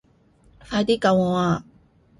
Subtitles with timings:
[0.61, 1.63] 快啲救我啊